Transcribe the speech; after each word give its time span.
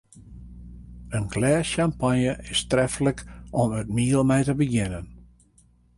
In 1.17 1.25
glês 1.33 1.65
sjampanje 1.71 2.33
is 2.53 2.61
treflik 2.69 3.19
om 3.61 3.69
it 3.81 3.87
miel 3.95 4.23
mei 4.29 4.43
te 4.45 4.53
begjinnen. 4.59 5.05